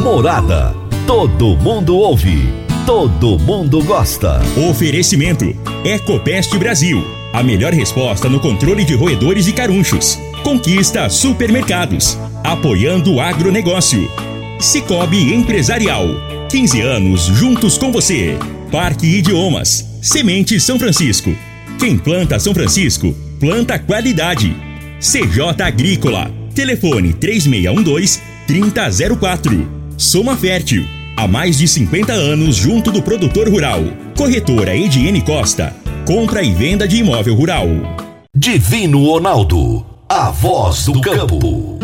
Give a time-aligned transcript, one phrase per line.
[0.00, 0.74] Morada.
[1.06, 2.48] Todo mundo ouve.
[2.86, 4.40] Todo mundo gosta.
[4.70, 7.04] Oferecimento: Ecopest Brasil.
[7.34, 10.18] A melhor resposta no controle de roedores e carunchos.
[10.42, 12.18] Conquista Supermercados.
[12.42, 14.10] Apoiando o agronegócio.
[14.58, 16.06] Cicobi Empresarial.
[16.48, 18.38] 15 anos juntos com você.
[18.72, 19.86] Parque Idiomas.
[20.00, 21.36] Semente São Francisco.
[21.78, 24.56] Quem planta São Francisco, planta qualidade.
[24.98, 26.30] CJ Agrícola.
[26.54, 29.79] Telefone 3612-3004.
[30.00, 30.88] Soma Fértil.
[31.14, 33.82] Há mais de 50 anos junto do produtor rural.
[34.16, 35.76] Corretora Ediene Costa.
[36.06, 37.68] Compra e venda de imóvel rural.
[38.34, 39.84] Divino Ronaldo.
[40.08, 41.78] A voz do campo.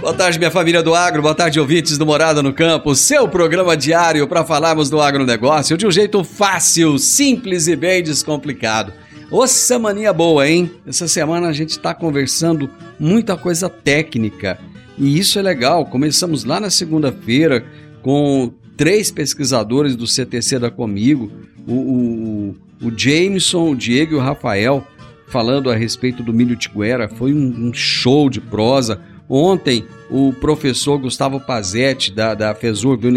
[0.00, 1.22] Boa tarde, minha família do agro.
[1.22, 2.96] Boa tarde, ouvintes do Morada no Campo.
[2.96, 8.92] Seu programa diário para falarmos do agronegócio de um jeito fácil, simples e bem descomplicado.
[9.30, 10.70] Ô, semaninha boa, hein?
[10.86, 14.58] Essa semana a gente está conversando muita coisa técnica
[14.96, 15.84] e isso é legal.
[15.84, 17.62] Começamos lá na segunda-feira
[18.00, 21.30] com três pesquisadores do CTC da Comigo,
[21.66, 24.82] o, o, o Jameson, o Diego e o Rafael,
[25.26, 27.06] falando a respeito do milho tiguera.
[27.06, 28.98] Foi um, um show de prosa.
[29.28, 33.08] Ontem, o professor Gustavo Pazetti, da, da FESUR do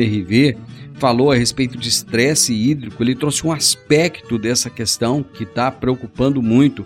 [1.01, 3.01] falou a respeito de estresse hídrico.
[3.01, 6.85] Ele trouxe um aspecto dessa questão que está preocupando muito.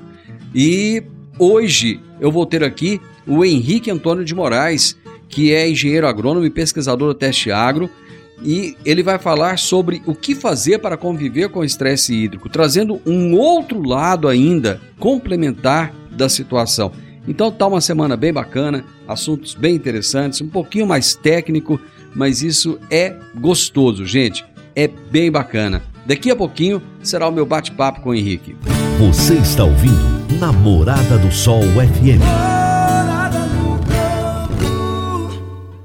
[0.56, 1.04] E
[1.38, 4.96] hoje eu vou ter aqui o Henrique Antônio de Moraes,
[5.28, 7.90] que é engenheiro agrônomo e pesquisador do Teste Agro,
[8.42, 13.02] e ele vai falar sobre o que fazer para conviver com o estresse hídrico, trazendo
[13.06, 16.94] um outro lado ainda complementar da situação.
[17.28, 21.82] Então tá uma semana bem bacana, assuntos bem interessantes, um pouquinho mais técnico,
[22.16, 24.46] mas isso é gostoso, gente.
[24.76, 25.84] É bem bacana.
[26.06, 28.56] Daqui a pouquinho será o meu bate-papo com o Henrique.
[29.00, 32.22] Você está ouvindo Namorada do Sol FM.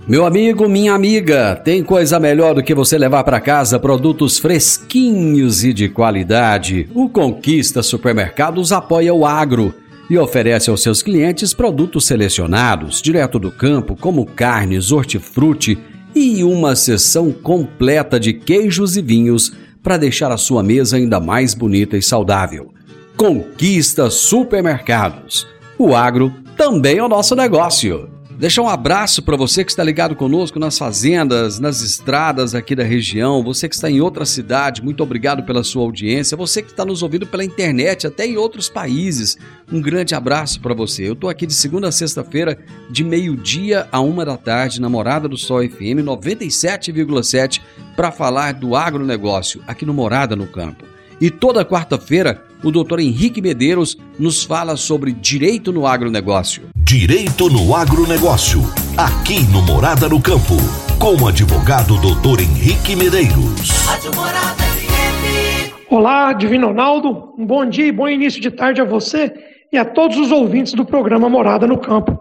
[0.07, 5.63] Meu amigo, minha amiga, tem coisa melhor do que você levar para casa produtos fresquinhos
[5.63, 6.89] e de qualidade.
[6.95, 9.73] O Conquista Supermercados apoia o agro
[10.11, 15.79] e oferece aos seus clientes produtos selecionados, direto do campo, como carnes, hortifruti
[16.15, 21.55] e uma seção completa de queijos e vinhos para deixar a sua mesa ainda mais
[21.55, 22.73] bonita e saudável.
[23.17, 25.47] Conquista Supermercados.
[25.79, 28.20] O agro também é o nosso negócio.
[28.41, 32.83] Deixar um abraço para você que está ligado conosco nas fazendas, nas estradas aqui da
[32.83, 36.83] região, você que está em outra cidade, muito obrigado pela sua audiência, você que está
[36.83, 39.37] nos ouvindo pela internet, até em outros países,
[39.71, 41.07] um grande abraço para você.
[41.07, 42.59] Eu estou aqui de segunda a sexta-feira,
[42.89, 47.61] de meio-dia a uma da tarde, na Morada do Sol FM 97,7,
[47.95, 50.87] para falar do agronegócio, aqui no Morada no Campo.
[51.21, 56.69] E toda quarta-feira, o doutor Henrique Medeiros nos fala sobre direito no agronegócio.
[56.77, 58.61] Direito no agronegócio.
[58.97, 60.57] Aqui no Morada no Campo.
[60.99, 63.71] Com o advogado doutor Henrique Medeiros.
[63.87, 65.73] Rádio Morada FM.
[65.89, 67.35] Olá, Divino Ronaldo.
[67.39, 69.33] Um bom dia e bom início de tarde a você
[69.73, 72.19] e a todos os ouvintes do programa Morada no Campo.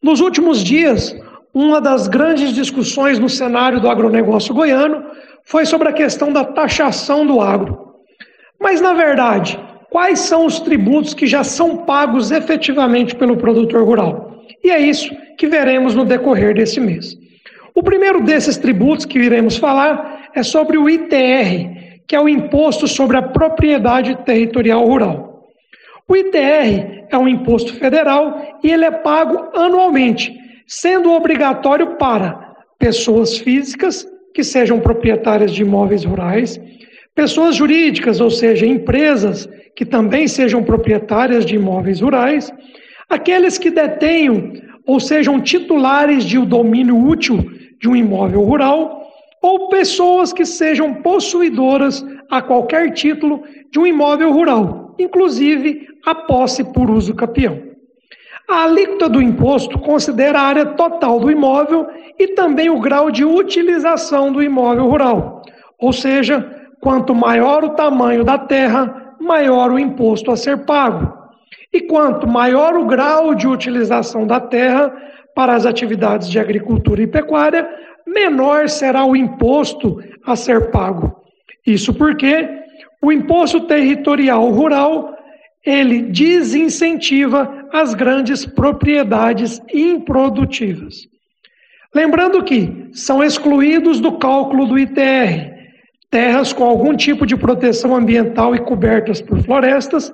[0.00, 1.14] Nos últimos dias,
[1.52, 5.02] uma das grandes discussões no cenário do agronegócio goiano
[5.44, 7.92] foi sobre a questão da taxação do agro.
[8.60, 9.58] Mas, na verdade,
[9.92, 14.42] quais são os tributos que já são pagos efetivamente pelo produtor rural?
[14.64, 17.16] E é isso que veremos no decorrer desse mês.
[17.74, 22.88] O primeiro desses tributos que iremos falar é sobre o ITR, que é o Imposto
[22.88, 25.50] sobre a Propriedade Territorial Rural.
[26.08, 30.34] O ITR é um imposto federal e ele é pago anualmente,
[30.66, 36.58] sendo obrigatório para pessoas físicas que sejam proprietárias de imóveis rurais,
[37.14, 42.50] Pessoas jurídicas, ou seja, empresas que também sejam proprietárias de imóveis rurais,
[43.08, 44.52] aqueles que detenham
[44.86, 47.44] ou sejam titulares de o um domínio útil
[47.78, 49.02] de um imóvel rural,
[49.42, 56.64] ou pessoas que sejam possuidoras a qualquer título de um imóvel rural, inclusive a posse
[56.72, 57.60] por uso capião.
[58.48, 61.86] A alíquota do imposto considera a área total do imóvel
[62.18, 65.42] e também o grau de utilização do imóvel rural,
[65.78, 71.16] ou seja, Quanto maior o tamanho da terra, maior o imposto a ser pago.
[71.72, 74.92] E quanto maior o grau de utilização da terra,
[75.32, 77.68] para as atividades de agricultura e pecuária,
[78.04, 81.22] menor será o imposto a ser pago.
[81.64, 82.48] Isso porque
[83.00, 85.16] o imposto territorial rural
[85.64, 91.06] ele desincentiva as grandes propriedades improdutivas.
[91.94, 95.51] Lembrando que são excluídos do cálculo do ITR
[96.12, 100.12] terras com algum tipo de proteção ambiental e cobertas por florestas,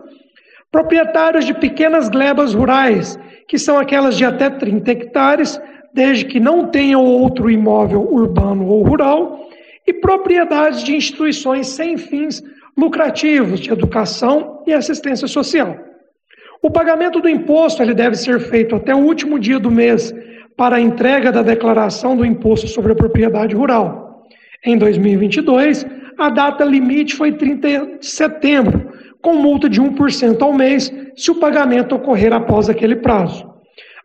[0.70, 3.18] proprietários de pequenas glebas rurais,
[3.48, 5.60] que são aquelas de até 30 hectares,
[5.92, 9.48] desde que não tenham outro imóvel urbano ou rural,
[9.84, 12.44] e propriedades de instituições sem fins
[12.76, 15.76] lucrativos de educação e assistência social.
[16.62, 20.14] O pagamento do imposto ele deve ser feito até o último dia do mês
[20.56, 24.07] para a entrega da declaração do imposto sobre a propriedade rural.
[24.64, 25.86] Em 2022,
[26.18, 31.36] a data limite foi 30 de setembro, com multa de 1% ao mês se o
[31.36, 33.48] pagamento ocorrer após aquele prazo.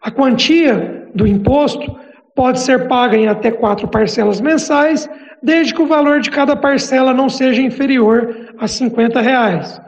[0.01, 1.95] A quantia do imposto
[2.35, 5.09] pode ser paga em até quatro parcelas mensais,
[5.41, 9.81] desde que o valor de cada parcela não seja inferior a 50 reais.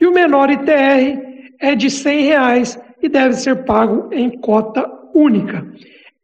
[0.00, 1.18] E o menor ITR
[1.60, 4.84] é de 100 reais e deve ser pago em cota
[5.14, 5.66] única.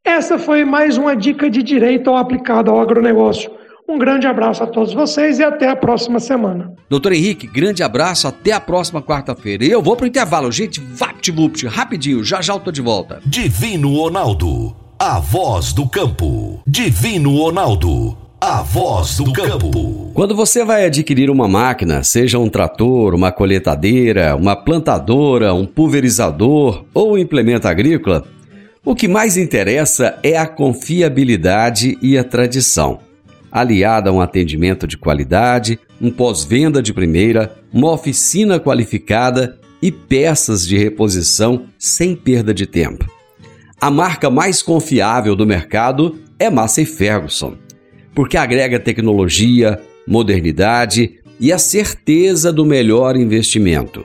[0.05, 3.51] Essa foi mais uma dica de direito aplicado ao agronegócio.
[3.91, 6.73] Um grande abraço a todos vocês e até a próxima semana.
[6.89, 9.65] Doutor Henrique, grande abraço, até a próxima quarta-feira.
[9.65, 13.21] E eu vou pro intervalo, gente, vapt-vupt, rapidinho, já já eu tô de volta.
[13.27, 16.63] Divino Ronaldo, a voz do campo.
[16.65, 20.13] Divino Ronaldo, a voz do campo.
[20.15, 26.85] Quando você vai adquirir uma máquina, seja um trator, uma coletadeira, uma plantadora, um pulverizador
[26.95, 28.25] ou um implemento agrícola,
[28.85, 33.10] o que mais interessa é a confiabilidade e a tradição
[33.51, 40.67] aliada a um atendimento de qualidade, um pós-venda de primeira, uma oficina qualificada e peças
[40.67, 43.11] de reposição sem perda de tempo.
[43.81, 47.55] A marca mais confiável do mercado é Massey Ferguson,
[48.15, 54.05] porque agrega tecnologia, modernidade e a certeza do melhor investimento.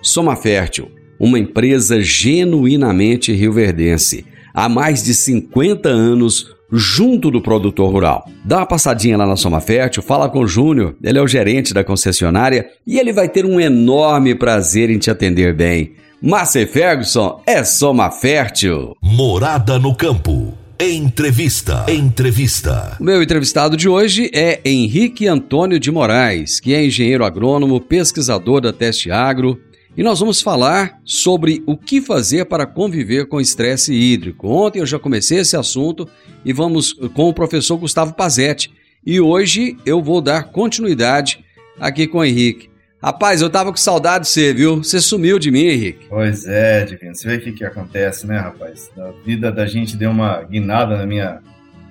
[0.00, 4.24] Soma Fértil, uma empresa genuinamente rioverdense,
[4.54, 8.28] há mais de 50 anos junto do produtor rural.
[8.44, 11.74] Dá uma passadinha lá na Soma Fértil, fala com o Júnior, ele é o gerente
[11.74, 15.92] da concessionária e ele vai ter um enorme prazer em te atender bem.
[16.22, 18.94] Márcia Ferguson é Soma Fértil.
[19.02, 20.52] Morada no campo.
[20.78, 21.84] Entrevista.
[21.88, 22.96] Entrevista.
[22.98, 28.62] O meu entrevistado de hoje é Henrique Antônio de Moraes, que é engenheiro agrônomo, pesquisador
[28.62, 29.60] da Teste Agro,
[30.00, 34.48] e nós vamos falar sobre o que fazer para conviver com estresse hídrico.
[34.48, 36.08] Ontem eu já comecei esse assunto
[36.42, 38.72] e vamos com o professor Gustavo Pazetti.
[39.04, 41.44] E hoje eu vou dar continuidade
[41.78, 42.70] aqui com o Henrique.
[43.02, 44.78] Rapaz, eu tava com saudade de você, viu?
[44.78, 46.06] Você sumiu de mim, Henrique.
[46.08, 47.14] Pois é, Divino.
[47.14, 48.90] Você vê o que, que acontece, né, rapaz?
[48.96, 51.42] A vida da gente deu uma guinada na minha.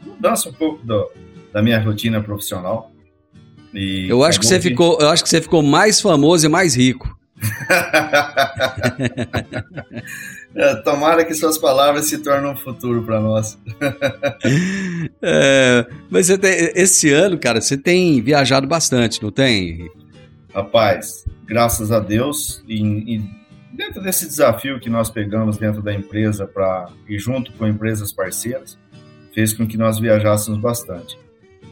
[0.04, 1.12] mudança um pouco do,
[1.54, 2.92] da minha rotina profissional.
[3.72, 6.76] E eu acho que você ficou, eu acho que você ficou mais famoso e mais
[6.76, 7.19] rico.
[10.56, 13.58] É, tomara que suas palavras se tornem um futuro para nós.
[15.22, 19.90] é, mas você tem, esse ano, cara, você tem viajado bastante, não tem?
[20.54, 23.22] Rapaz, graças a Deus, e, e
[23.72, 28.78] dentro desse desafio que nós pegamos dentro da empresa para e junto com empresas parceiras,
[29.34, 31.18] fez com que nós viajássemos bastante.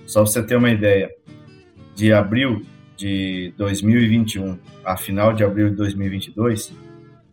[0.05, 1.09] Só para você ter uma ideia,
[1.95, 2.63] de abril
[2.97, 6.73] de 2021 a final de abril de 2022,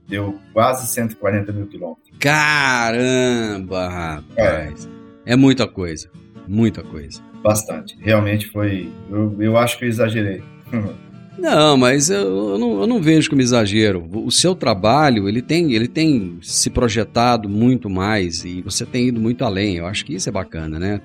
[0.07, 2.11] deu quase 140 mil quilômetros.
[2.19, 4.89] Caramba, rapaz!
[5.25, 5.33] É.
[5.33, 6.11] é muita coisa,
[6.47, 7.23] muita coisa.
[7.43, 7.97] Bastante.
[8.01, 8.91] Realmente foi.
[9.11, 10.43] Eu, eu acho que eu exagerei.
[11.37, 14.09] Não, mas eu, eu, não, eu não vejo como exagero.
[14.13, 19.21] O seu trabalho, ele tem, ele tem se projetado muito mais e você tem ido
[19.21, 19.77] muito além.
[19.79, 21.01] Eu acho que isso é bacana, né?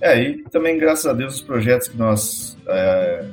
[0.00, 3.24] É, e também, graças a Deus, os projetos que nós é,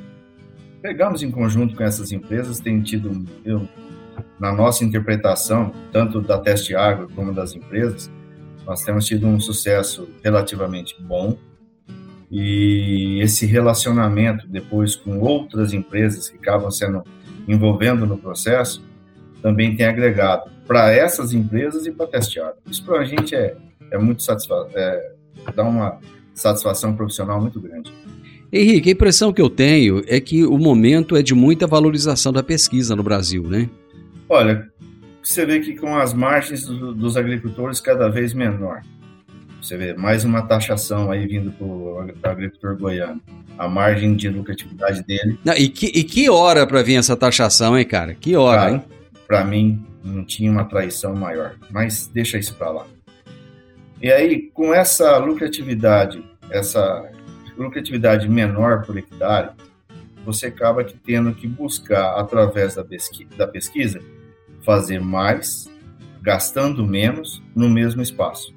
[0.80, 3.68] pegamos em conjunto com essas empresas têm tido, eu,
[4.38, 8.10] na nossa interpretação, tanto da Teste Agro como das empresas,
[8.66, 11.36] nós temos tido um sucesso relativamente bom
[12.30, 17.02] e esse relacionamento depois com outras empresas que acabam sendo
[17.46, 18.84] envolvendo no processo
[19.40, 22.58] também tem agregado para essas empresas e para a Teste Agro.
[22.66, 23.56] Isso para a gente é,
[23.90, 25.14] é muito satisfatório, é,
[25.54, 25.98] dá uma
[26.34, 27.92] satisfação profissional muito grande.
[28.52, 32.42] Henrique, a impressão que eu tenho é que o momento é de muita valorização da
[32.42, 33.68] pesquisa no Brasil, né?
[34.28, 34.68] Olha,
[35.22, 38.82] você vê que com as margens do, dos agricultores cada vez menor.
[39.60, 43.20] Você vê mais uma taxação aí vindo para o agricultor goiano.
[43.58, 45.38] A margem de lucratividade dele.
[45.44, 48.14] Não, e, que, e que hora para vir essa taxação, hein, cara?
[48.14, 48.82] Que hora, cara, hein?
[49.26, 51.56] Para mim, não tinha uma traição maior.
[51.70, 52.86] Mas deixa isso para lá.
[54.00, 57.10] E aí, com essa lucratividade, essa
[57.58, 59.50] lucratividade menor por hectare,
[60.24, 62.84] você acaba que tendo que buscar, através da
[63.36, 64.00] da pesquisa
[64.62, 65.70] fazer mais,
[66.20, 68.54] gastando menos, no mesmo espaço.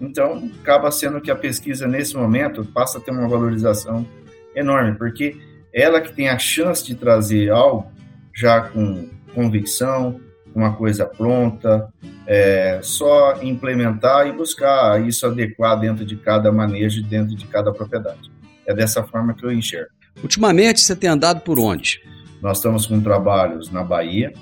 [0.00, 4.06] Então, acaba sendo que a pesquisa, nesse momento, passa a ter uma valorização
[4.54, 5.36] enorme, porque
[5.72, 7.90] ela que tem a chance de trazer algo
[8.32, 10.20] já com convicção,
[10.54, 11.88] uma coisa pronta,
[12.26, 18.30] é, só implementar e buscar isso adequar dentro de cada manejo, dentro de cada propriedade.
[18.66, 19.90] É dessa forma que eu enxergo.
[20.22, 22.00] Ultimamente você tem andado por onde?
[22.40, 24.32] Nós estamos com trabalhos na Bahia,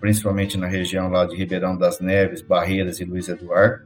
[0.00, 3.84] principalmente na região lá de Ribeirão das Neves, Barreiras e Luiz Eduardo.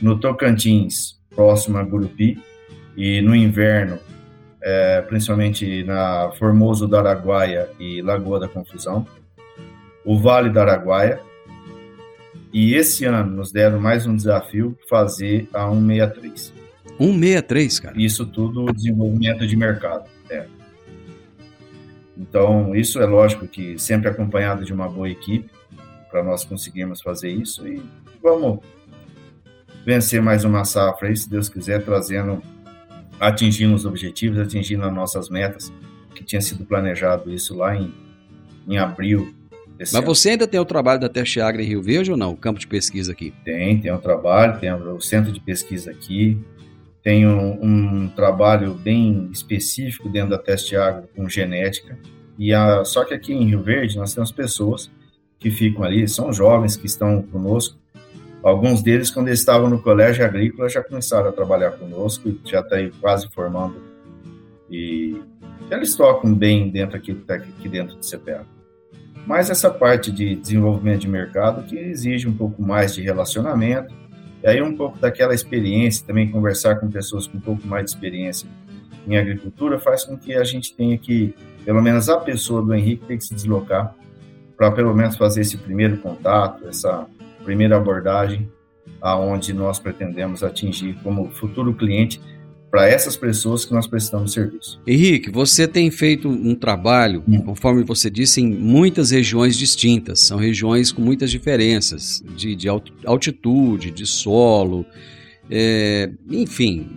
[0.00, 2.42] No Tocantins, próximo a Gurupi.
[2.96, 3.98] E no inverno,
[4.62, 9.06] é, principalmente na Formoso do Araguaia e Lagoa da Confusão.
[10.04, 11.20] O Vale do Araguaia.
[12.52, 16.52] E esse ano nos deram mais um desafio, fazer a 163.
[16.98, 18.00] 163, cara?
[18.00, 20.08] Isso tudo desenvolvimento de mercado.
[20.30, 20.46] É.
[22.16, 25.50] Então, isso é lógico que sempre acompanhado de uma boa equipe,
[26.10, 27.82] para nós conseguirmos fazer isso e
[28.22, 28.60] vamos
[29.84, 32.40] vencer mais uma safra aí, se Deus quiser, trazendo,
[33.18, 35.72] atingindo os objetivos, atingindo as nossas metas,
[36.14, 37.92] que tinha sido planejado isso lá em,
[38.68, 39.34] em abril.
[39.92, 40.06] Mas ano.
[40.06, 42.32] você ainda tem o trabalho da Teste Agro em Rio Verde ou não?
[42.32, 43.32] O campo de pesquisa aqui?
[43.44, 46.38] Tem, tem o trabalho, tem o centro de pesquisa aqui,
[47.02, 51.98] tem um, um, trabalho bem específico dentro da Teste Agro com genética.
[52.38, 54.90] E a, só que aqui em Rio Verde nós temos pessoas
[55.38, 57.78] que ficam ali, são jovens que estão conosco.
[58.42, 62.90] Alguns deles, quando eles estavam no colégio agrícola, já começaram a trabalhar conosco já estão
[62.90, 63.82] tá quase formando.
[64.70, 65.16] E
[65.70, 68.46] eles tocam bem dentro aqui, aqui dentro do CPA.
[69.26, 73.94] Mas essa parte de desenvolvimento de mercado que exige um pouco mais de relacionamento,
[74.42, 77.90] e aí um pouco daquela experiência, também conversar com pessoas com um pouco mais de
[77.92, 78.48] experiência
[79.06, 83.06] em agricultura faz com que a gente tenha que, pelo menos a pessoa do Henrique
[83.06, 83.94] tem que se deslocar
[84.56, 87.06] para pelo menos fazer esse primeiro contato, essa
[87.44, 88.50] primeira abordagem
[89.00, 92.20] aonde nós pretendemos atingir como futuro cliente
[92.74, 94.80] para essas pessoas que nós prestamos serviço.
[94.84, 97.40] Henrique, você tem feito um trabalho, hum.
[97.40, 100.18] conforme você disse, em muitas regiões distintas.
[100.18, 102.66] São regiões com muitas diferenças de, de
[103.06, 104.84] altitude, de solo,
[105.48, 106.88] é, enfim,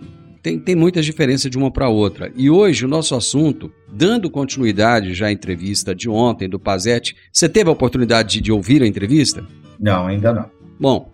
[0.42, 2.32] tem, tem muitas diferenças de uma para outra.
[2.34, 7.48] E hoje o nosso assunto, dando continuidade já à entrevista de ontem do Pazete, você
[7.48, 9.46] teve a oportunidade de, de ouvir a entrevista?
[9.78, 10.50] Não, ainda não.
[10.80, 11.12] Bom,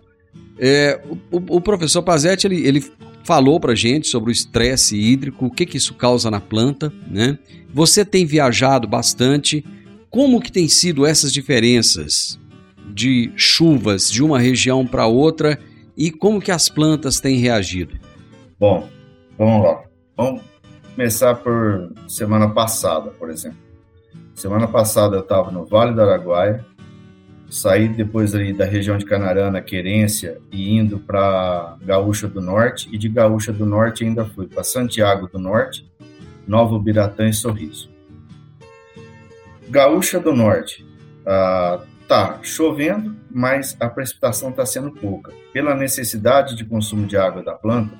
[0.57, 2.83] é, o, o, professor Pazetti ele, ele
[3.25, 7.39] falou para gente sobre o estresse hídrico, o que, que isso causa na planta, né?
[7.73, 9.65] Você tem viajado bastante.
[10.11, 12.39] Como que tem sido essas diferenças
[12.93, 15.59] de chuvas de uma região para outra
[15.97, 17.95] e como que as plantas têm reagido?
[18.59, 18.87] Bom,
[19.37, 19.83] vamos lá.
[20.15, 20.41] Vamos
[20.95, 23.57] começar por semana passada, por exemplo.
[24.35, 26.63] Semana passada eu estava no Vale do Araguaia,
[27.49, 32.97] saí depois ali da região de Canarana, Querência, e indo para Gaúcha do Norte, e
[32.97, 35.89] de Gaúcha do Norte ainda fui para Santiago do Norte,
[36.47, 37.89] Novo Biratã e Sorriso.
[39.69, 40.85] Gaúcha do Norte,
[41.25, 45.31] ah, tá chovendo, mas a precipitação está sendo pouca.
[45.51, 47.97] Pela necessidade de consumo de água da planta,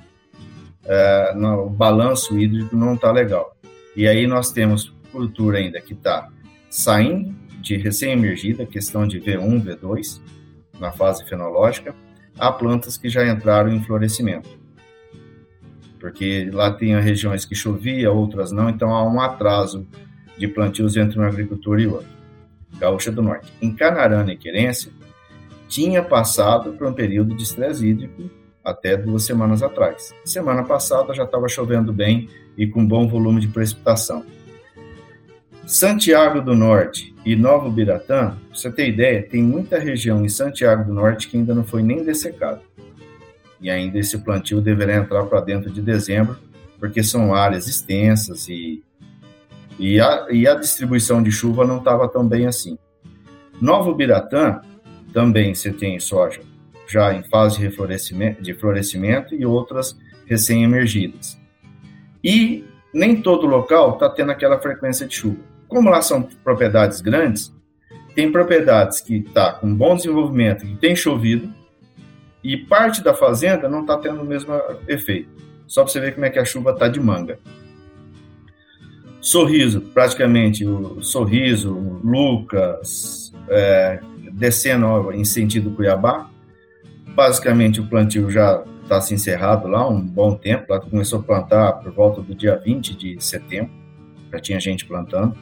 [1.36, 3.56] no, o balanço hídrico não está legal.
[3.96, 6.30] E aí nós temos cultura ainda que está
[6.70, 7.34] saindo
[7.66, 10.22] de recém-emergida, questão de V1, V2,
[10.80, 11.96] na fase fenológica,
[12.38, 14.48] há plantas que já entraram em florescimento.
[16.00, 19.88] Porque lá tem regiões que chovia, outras não, então há um atraso
[20.38, 22.16] de plantios entre uma agricultura e outra.
[22.78, 23.52] Gaúcha do Norte.
[23.60, 24.92] Em Canarana e Querência,
[25.68, 28.30] tinha passado por um período de estresse hídrico
[28.64, 30.14] até duas semanas atrás.
[30.24, 34.24] Semana passada já estava chovendo bem e com bom volume de precipitação.
[35.66, 40.94] Santiago do Norte e Novo Biratã, você ter ideia, tem muita região em Santiago do
[40.94, 42.62] Norte que ainda não foi nem dessecada.
[43.60, 46.38] E ainda esse plantio deverá entrar para dentro de dezembro,
[46.80, 48.84] porque são áreas extensas e,
[49.80, 52.78] e, a, e a distribuição de chuva não estava tão bem assim.
[53.60, 54.62] Novo Biratã,
[55.12, 56.42] também você tem soja
[56.88, 61.40] já em fase de florescimento, de florescimento e outras recém-emergidas.
[62.24, 65.55] E nem todo local está tendo aquela frequência de chuva.
[65.76, 67.54] Como lá são propriedades grandes,
[68.16, 71.54] tem propriedades que está com bom desenvolvimento, que tem chovido,
[72.42, 74.54] e parte da fazenda não está tendo o mesmo
[74.88, 75.28] efeito.
[75.68, 77.40] Só para você ver como é que a chuva está de manga.
[79.20, 84.00] Sorriso, praticamente o Sorriso, Lucas, é,
[84.32, 86.30] descendo em sentido Cuiabá,
[87.14, 90.72] Basicamente, o plantio já está se encerrado lá um bom tempo.
[90.72, 93.74] Lá começou a plantar por volta do dia 20 de setembro,
[94.32, 95.36] já tinha gente plantando,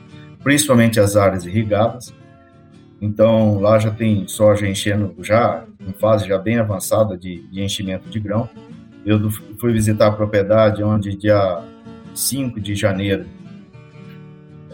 [0.43, 2.13] principalmente as áreas irrigadas.
[3.01, 8.09] Então, lá já tem soja enchendo, já em fase já bem avançada de, de enchimento
[8.09, 8.50] de grão.
[9.05, 11.62] Eu fui visitar a propriedade onde dia
[12.13, 13.25] 5 de janeiro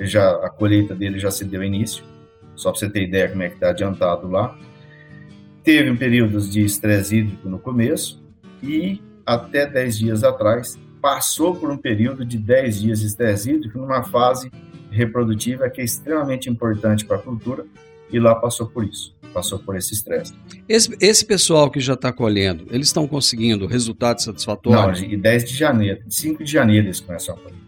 [0.01, 2.03] já a colheita dele já se deu início,
[2.55, 4.57] só para você ter ideia como é que está adiantado lá.
[5.63, 8.23] Teve um período de estresse hídrico no começo
[8.63, 13.77] e até 10 dias atrás passou por um período de 10 dias de estresse hídrico
[13.77, 14.51] numa fase
[14.91, 17.65] reprodutiva que é extremamente importante para a cultura,
[18.11, 20.33] e lá passou por isso, passou por esse estresse.
[20.67, 25.01] Esse, esse pessoal que já está colhendo, eles estão conseguindo resultados satisfatórios?
[25.01, 27.59] Não, de 10 de janeiro, 5 de janeiro eles começam a colher.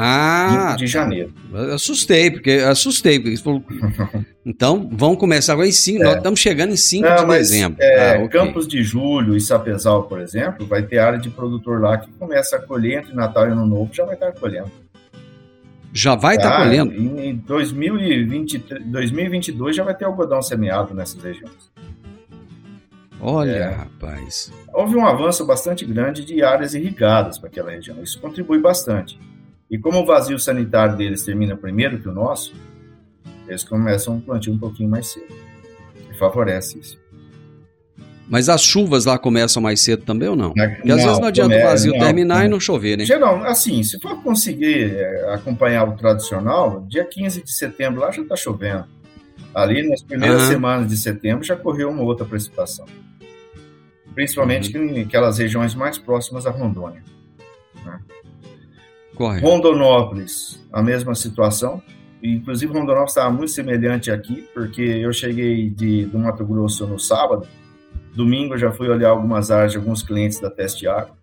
[0.00, 1.34] Ah, 5 de janeiro.
[1.74, 3.18] Assustei, porque assustei.
[3.18, 3.64] Porque falou,
[4.46, 6.02] então, vão começar agora em 5.
[6.02, 6.04] É.
[6.04, 7.82] Nós estamos chegando em 5 de mas, dezembro.
[7.82, 8.40] É, ah, okay.
[8.40, 12.56] Campos de Julho e Sapezal, por exemplo, vai ter área de produtor lá que começa
[12.56, 14.70] a colher entre Natal e Ano Novo, já vai estar colhendo.
[15.92, 16.92] Já vai estar tá, colhendo?
[16.92, 21.70] Em 2020, 2022 já vai ter algodão semeado nessas regiões.
[23.20, 23.70] Olha, é.
[23.70, 24.52] rapaz.
[24.72, 28.00] Houve um avanço bastante grande de áreas irrigadas para aquela região.
[28.02, 29.18] Isso contribui bastante.
[29.70, 32.54] E como o vazio sanitário deles termina primeiro que o nosso,
[33.46, 35.34] eles começam um plantio um pouquinho mais cedo.
[36.10, 36.98] E favorece isso.
[38.28, 40.52] Mas as chuvas lá começam mais cedo também ou não?
[40.52, 42.44] Porque não, às vezes não adianta o vazio não, terminar não.
[42.44, 43.06] e não chover, né?
[43.06, 48.22] Chegam, assim, se for conseguir é, acompanhar o tradicional, dia 15 de setembro lá já
[48.22, 48.84] está chovendo.
[49.54, 50.48] Ali nas primeiras uhum.
[50.48, 52.84] semanas de setembro já correu uma outra precipitação.
[54.14, 54.84] Principalmente uhum.
[54.84, 57.02] em aquelas regiões mais próximas a Rondônia.
[57.84, 57.98] Né?
[59.14, 59.46] Correto.
[59.46, 61.82] Rondonópolis, a mesma situação.
[62.22, 67.46] Inclusive, Rondonópolis estava muito semelhante aqui, porque eu cheguei de, do Mato Grosso no sábado,
[68.18, 71.16] domingo já fui olhar algumas áreas de alguns clientes da Teste Água.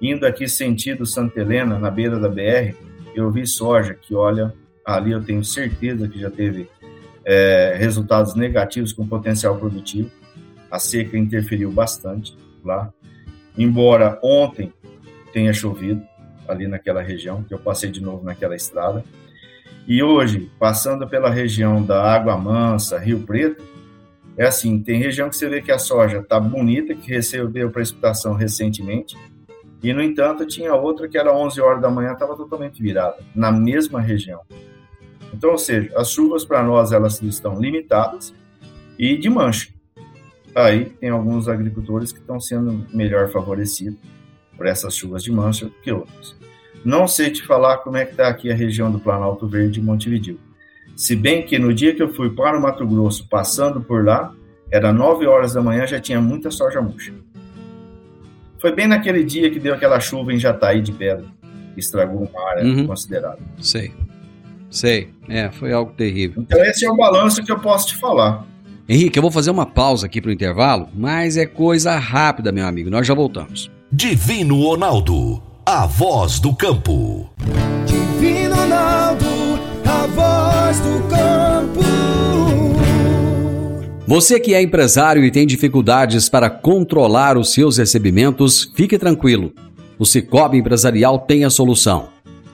[0.00, 2.74] Indo aqui sentido Santa Helena, na beira da BR,
[3.14, 4.54] eu vi soja que, olha,
[4.86, 6.66] ali eu tenho certeza que já teve
[7.26, 10.10] é, resultados negativos com potencial produtivo.
[10.70, 12.34] A seca interferiu bastante
[12.64, 12.90] lá.
[13.56, 14.72] Embora ontem
[15.30, 16.02] tenha chovido,
[16.48, 19.04] ali naquela região, que eu passei de novo naquela estrada.
[19.86, 23.73] E hoje, passando pela região da Água Mansa, Rio Preto,
[24.36, 28.34] é assim, tem região que você vê que a soja está bonita, que recebeu precipitação
[28.34, 29.16] recentemente,
[29.82, 33.52] e no entanto tinha outra que era 11 horas da manhã, estava totalmente virada, na
[33.52, 34.40] mesma região.
[35.32, 38.32] Então, ou seja, as chuvas para nós elas estão limitadas
[38.98, 39.72] e de mancha.
[40.54, 43.98] Aí tem alguns agricultores que estão sendo melhor favorecidos
[44.56, 46.36] por essas chuvas de mancha que outros.
[46.84, 49.82] Não sei te falar como é que está aqui a região do Planalto Verde de
[49.82, 50.38] Montevideo.
[50.96, 54.32] Se bem que no dia que eu fui para o Mato Grosso, passando por lá,
[54.70, 57.12] era 9 horas da manhã, já tinha muita soja murcha.
[58.58, 61.26] Foi bem naquele dia que deu aquela chuva em Jataí de pedra,
[61.74, 62.86] que estragou uma área uhum.
[62.86, 63.44] considerável.
[63.60, 63.92] Sei.
[64.70, 65.10] Sei.
[65.28, 66.42] É, foi algo terrível.
[66.42, 68.46] Então esse é o balanço que eu posso te falar.
[68.88, 72.66] Henrique, eu vou fazer uma pausa aqui para o intervalo, mas é coisa rápida, meu
[72.66, 72.90] amigo.
[72.90, 73.70] Nós já voltamos.
[73.90, 77.30] Divino Ronaldo, a voz do campo.
[77.86, 79.26] Divino Ronaldo,
[79.86, 81.80] a voz do campo.
[84.06, 89.52] Você que é empresário e tem dificuldades para controlar os seus recebimentos, fique tranquilo.
[89.98, 92.08] O Cicobi Empresarial tem a solução.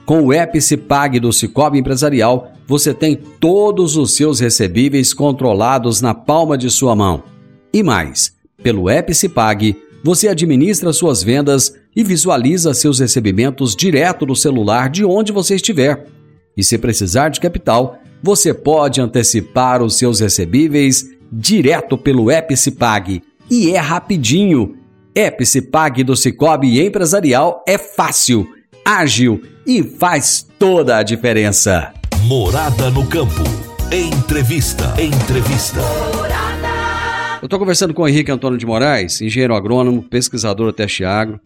[0.06, 6.14] Com o app Cipag do Cicobi Empresarial, você tem todos os seus recebíveis controlados na
[6.14, 7.22] palma de sua mão.
[7.72, 14.37] E mais, pelo app Cipag, você administra suas vendas e visualiza seus recebimentos direto no
[14.37, 16.06] celular de onde você estiver.
[16.56, 23.22] E se precisar de capital, você pode antecipar os seus recebíveis direto pelo Epicipag.
[23.50, 24.76] E é rapidinho.
[25.14, 28.46] Epicipag do Cicobi Empresarial é fácil,
[28.85, 31.92] ágil e faz toda a diferença.
[32.24, 33.42] Morada no campo.
[33.92, 34.94] Entrevista.
[35.00, 35.80] Entrevista.
[37.40, 41.40] Eu estou conversando com o Henrique Antônio de Moraes, engenheiro agrônomo, pesquisador da Teste Agro.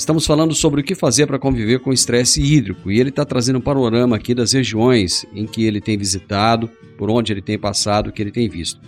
[0.00, 3.22] Estamos falando sobre o que fazer para conviver com o estresse hídrico e ele está
[3.22, 7.58] trazendo um panorama aqui das regiões em que ele tem visitado, por onde ele tem
[7.58, 8.80] passado, o que ele tem visto.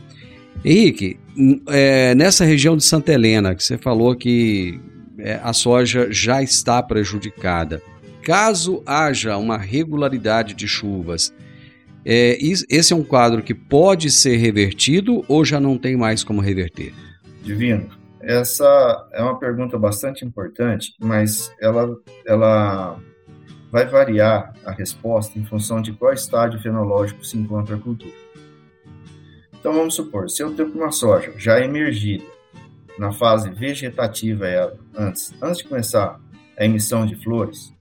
[0.64, 1.20] Henrique,
[1.68, 4.80] é, nessa região de Santa Helena, que você falou que
[5.18, 7.82] é, a soja já está prejudicada,
[8.22, 11.30] caso haja uma regularidade de chuvas,
[12.06, 16.40] é, esse é um quadro que pode ser revertido ou já não tem mais como
[16.40, 16.94] reverter?
[17.44, 17.86] Divino,
[18.22, 22.98] essa é uma pergunta bastante importante, mas ela, ela
[23.70, 28.14] vai variar a resposta em função de qual estágio fenológico se encontra a cultura.
[29.58, 32.24] Então vamos supor, se eu tenho uma soja já emergida,
[32.98, 36.20] na fase vegetativa ela, antes, antes de começar
[36.58, 37.72] a emissão de flores,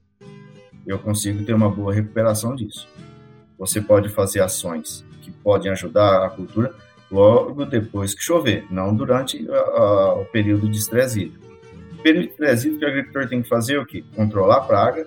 [0.86, 2.88] eu consigo ter uma boa recuperação disso.
[3.58, 6.74] Você pode fazer ações que podem ajudar a cultura
[7.12, 11.46] logo depois que chover, não durante a, a, o período de estresse hídrico.
[11.94, 14.04] O período de estresse hídrico, o agricultor tem que fazer o quê?
[14.16, 15.06] Controlar a praga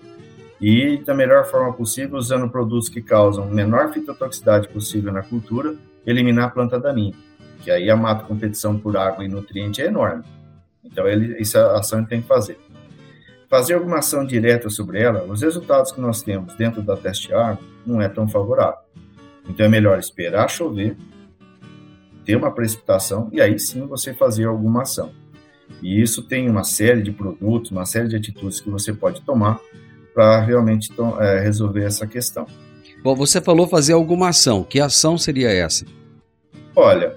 [0.60, 5.74] e, da melhor forma possível, usando produtos que causam menor fitotoxicidade possível na cultura,
[6.06, 7.14] eliminar a planta daninha,
[7.62, 10.24] que aí a mata competição por água e nutriente é enorme.
[10.84, 12.58] Então, ele, essa ação ele tem que fazer.
[13.48, 17.62] Fazer alguma ação direta sobre ela, os resultados que nós temos dentro da teste água
[17.86, 18.80] não é tão favorável.
[19.48, 20.96] Então, é melhor esperar chover,
[22.24, 25.12] ter uma precipitação e aí sim você fazer alguma ação.
[25.82, 29.60] E isso tem uma série de produtos, uma série de atitudes que você pode tomar
[30.14, 32.46] para realmente é, resolver essa questão.
[33.02, 34.64] Bom, você falou fazer alguma ação.
[34.64, 35.84] Que ação seria essa?
[36.74, 37.16] Olha,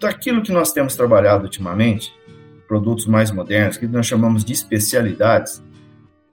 [0.00, 2.12] daquilo que nós temos trabalhado ultimamente,
[2.66, 5.62] produtos mais modernos, que nós chamamos de especialidades,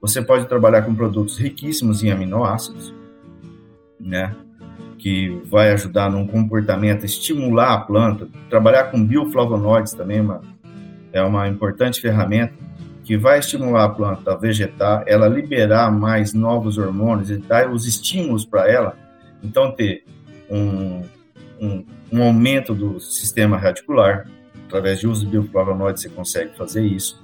[0.00, 2.94] você pode trabalhar com produtos riquíssimos em aminoácidos,
[3.98, 4.34] né?
[5.00, 8.28] Que vai ajudar no comportamento, estimular a planta.
[8.48, 10.40] Trabalhar com bioflavonoides também é uma,
[11.12, 12.54] é uma importante ferramenta
[13.10, 17.84] que vai estimular a planta a vegetar, ela liberar mais novos hormônios e dar os
[17.84, 18.96] estímulos para ela.
[19.42, 20.04] Então, ter
[20.48, 21.02] um,
[21.60, 24.28] um, um, aumento do sistema radicular.
[24.68, 27.20] Através de uso de bioflavonoides, você consegue fazer isso.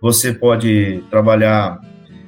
[0.00, 1.80] Você pode trabalhar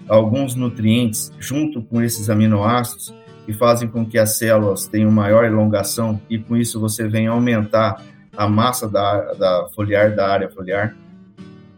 [0.08, 3.12] alguns nutrientes junto com esses aminoácidos
[3.44, 8.02] que fazem com que as células tenham maior elongação e com isso você venha aumentar
[8.36, 10.94] a massa da, da foliar, da área foliar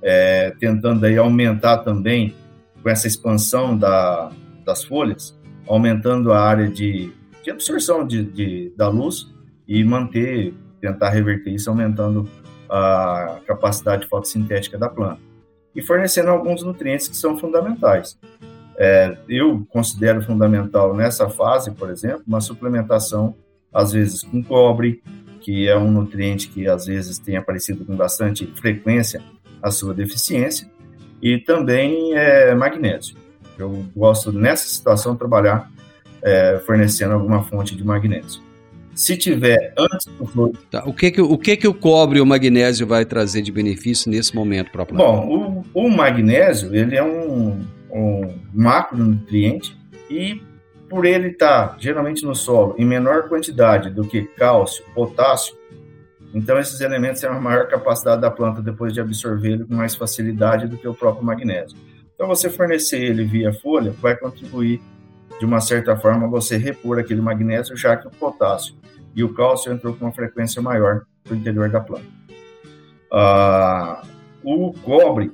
[0.05, 2.35] é, tentando aí aumentar também
[2.83, 4.31] com essa expansão da,
[4.63, 5.35] das folhas,
[5.67, 7.11] aumentando a área de,
[7.43, 9.33] de absorção de, de, da luz
[9.67, 12.29] e manter, tentar reverter isso, aumentando
[12.69, 15.21] a capacidade fotossintética da planta
[15.75, 18.19] e fornecendo alguns nutrientes que são fundamentais.
[18.77, 23.35] É, eu considero fundamental nessa fase, por exemplo, uma suplementação,
[23.73, 25.03] às vezes com cobre,
[25.41, 29.23] que é um nutriente que às vezes tem aparecido com bastante frequência
[29.63, 30.69] a sua deficiência,
[31.23, 33.17] e também é, magnésio.
[33.59, 35.71] Eu gosto, nessa situação, trabalhar
[36.23, 38.43] é, fornecendo alguma fonte de magnésio.
[38.95, 40.53] Se tiver antes do flor...
[40.71, 43.51] Tá, o que que, o que que o cobre e o magnésio vai trazer de
[43.51, 45.05] benefício nesse momento para a planta?
[45.05, 49.79] Bom, o, o, magnésio ele é um, um macronutriente
[50.11, 50.43] e
[50.91, 55.57] por ele estar geralmente no solo em menor quantidade do que cálcio, potássio,
[56.35, 59.95] então, esses elementos têm uma maior capacidade da planta depois de absorver ele com mais
[59.95, 61.79] facilidade do que o próprio magnésio.
[62.13, 64.83] Então, você fornecer ele via folha vai contribuir,
[65.39, 68.75] de uma certa forma, você repor aquele magnésio, já que o potássio
[69.15, 72.07] e o cálcio entrou com uma frequência maior para o interior da planta.
[73.13, 74.03] Ah,
[74.43, 75.31] o cobre,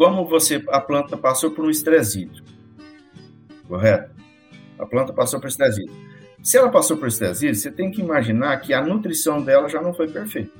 [0.00, 2.48] como você a planta passou por um estresse hídrico,
[3.68, 4.10] correto?
[4.78, 6.10] A planta passou por estresse hídrico
[6.42, 9.92] se ela passou por estresse, você tem que imaginar que a nutrição dela já não
[9.92, 10.50] foi perfeita.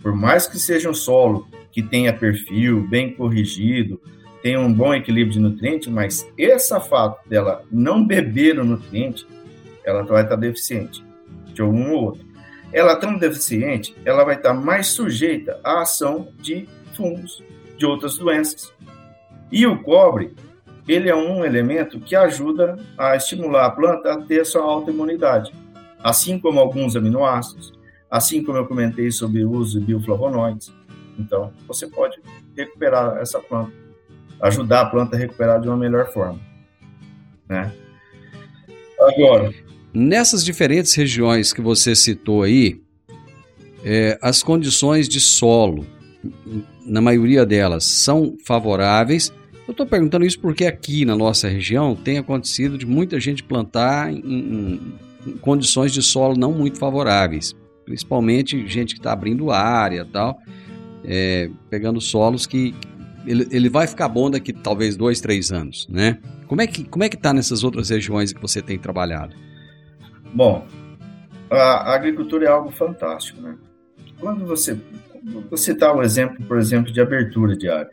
[0.00, 4.00] Por mais que seja um solo que tenha perfil bem corrigido,
[4.40, 9.26] tenha um bom equilíbrio de nutrientes, mas esse fato dela não beber o nutriente,
[9.84, 11.04] ela vai estar deficiente
[11.52, 12.24] de algum ou outro.
[12.72, 17.42] Ela tão deficiente, ela vai estar mais sujeita à ação de fungos,
[17.76, 18.72] de outras doenças.
[19.50, 20.34] E o cobre,
[20.86, 25.52] ele é um elemento que ajuda a estimular a planta a ter sua autoimunidade,
[26.02, 27.72] assim como alguns aminoácidos,
[28.10, 30.72] assim como eu comentei sobre o uso de bioflavonoides.
[31.18, 32.20] Então, você pode
[32.56, 33.72] recuperar essa planta,
[34.40, 36.40] ajudar a planta a recuperar de uma melhor forma,
[37.48, 37.72] né?
[39.00, 39.52] Agora,
[39.92, 42.80] nessas diferentes regiões que você citou aí,
[43.84, 45.86] é, as condições de solo,
[46.84, 49.32] na maioria delas, são favoráveis
[49.66, 54.12] eu estou perguntando isso porque aqui na nossa região tem acontecido de muita gente plantar
[54.12, 54.94] em, em,
[55.26, 60.38] em condições de solo não muito favoráveis, principalmente gente que está abrindo área tal,
[61.02, 62.74] é, pegando solos que
[63.26, 66.18] ele, ele vai ficar bom daqui talvez dois, três anos, né?
[66.46, 69.34] Como é que como é que está nessas outras regiões que você tem trabalhado?
[70.34, 70.66] Bom,
[71.50, 73.56] a agricultura é algo fantástico, né?
[74.20, 74.78] Quando você
[75.74, 77.90] dá o um exemplo, por exemplo, de abertura de área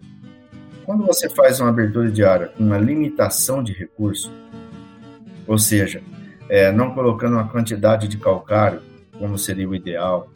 [0.92, 4.30] quando você faz uma abertura de área com uma limitação de recurso,
[5.48, 6.02] ou seja,
[6.50, 8.82] é, não colocando uma quantidade de calcário,
[9.18, 10.30] como seria o ideal,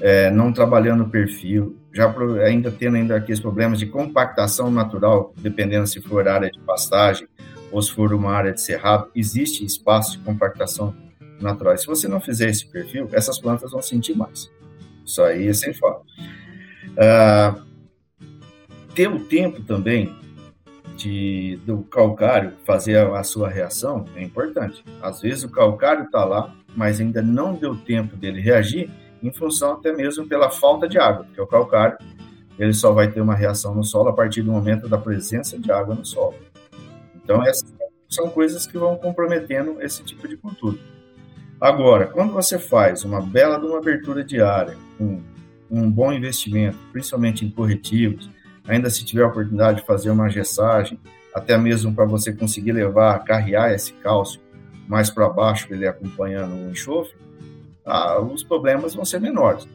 [0.00, 2.10] é, não trabalhando o perfil, já
[2.46, 7.28] ainda tendo ainda aqueles problemas de compactação natural, dependendo se for área de pastagem
[7.70, 10.94] ou se for uma área de cerrado, existe espaço de compactação
[11.40, 11.76] natural.
[11.76, 14.50] Se você não fizer esse perfil, essas plantas vão sentir mais.
[15.04, 16.04] Isso aí é sem falta.
[16.98, 17.62] Ah,
[18.94, 20.14] ter o tempo também
[20.96, 24.84] de, do calcário fazer a, a sua reação é importante.
[25.00, 28.90] Às vezes o calcário está lá, mas ainda não deu tempo dele reagir,
[29.22, 31.96] em função até mesmo pela falta de água, porque o calcário
[32.58, 35.72] ele só vai ter uma reação no solo a partir do momento da presença de
[35.72, 36.34] água no solo.
[37.16, 37.72] Então, essas
[38.08, 40.78] são coisas que vão comprometendo esse tipo de cultura.
[41.62, 47.44] Agora, quando você faz uma bela de uma abertura de área, um, bom investimento, principalmente
[47.44, 48.28] em corretivos,
[48.66, 50.98] ainda se tiver a oportunidade de fazer uma gessagem,
[51.32, 54.40] até mesmo para você conseguir levar, carrear esse cálcio
[54.88, 57.14] mais para baixo, ele acompanhando o enxofre,
[57.86, 59.68] ah, os problemas vão ser menores.